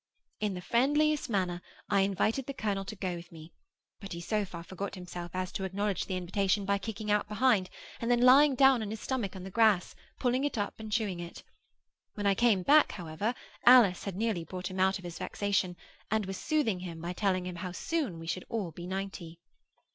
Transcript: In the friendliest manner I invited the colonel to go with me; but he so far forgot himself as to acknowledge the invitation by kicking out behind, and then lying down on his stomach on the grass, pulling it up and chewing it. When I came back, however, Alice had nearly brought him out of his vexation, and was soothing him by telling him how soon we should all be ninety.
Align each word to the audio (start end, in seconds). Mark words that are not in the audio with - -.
In 0.39 0.55
the 0.55 0.61
friendliest 0.61 1.29
manner 1.29 1.61
I 1.87 2.01
invited 2.01 2.47
the 2.47 2.55
colonel 2.55 2.85
to 2.85 2.95
go 2.95 3.13
with 3.13 3.31
me; 3.31 3.53
but 3.99 4.13
he 4.13 4.19
so 4.19 4.43
far 4.45 4.63
forgot 4.63 4.95
himself 4.95 5.29
as 5.35 5.51
to 5.51 5.63
acknowledge 5.63 6.07
the 6.07 6.17
invitation 6.17 6.65
by 6.65 6.79
kicking 6.79 7.11
out 7.11 7.27
behind, 7.27 7.69
and 7.99 8.09
then 8.09 8.19
lying 8.19 8.55
down 8.55 8.81
on 8.81 8.89
his 8.89 8.99
stomach 8.99 9.35
on 9.35 9.43
the 9.43 9.51
grass, 9.51 9.93
pulling 10.17 10.43
it 10.43 10.57
up 10.57 10.73
and 10.79 10.91
chewing 10.91 11.19
it. 11.19 11.43
When 12.15 12.25
I 12.25 12.33
came 12.33 12.63
back, 12.63 12.93
however, 12.93 13.35
Alice 13.63 14.05
had 14.05 14.15
nearly 14.15 14.43
brought 14.43 14.71
him 14.71 14.79
out 14.79 14.97
of 14.97 15.03
his 15.03 15.19
vexation, 15.19 15.75
and 16.09 16.25
was 16.25 16.35
soothing 16.37 16.79
him 16.79 16.99
by 16.99 17.13
telling 17.13 17.45
him 17.45 17.57
how 17.57 17.71
soon 17.71 18.17
we 18.17 18.25
should 18.25 18.45
all 18.49 18.71
be 18.71 18.87
ninety. 18.87 19.39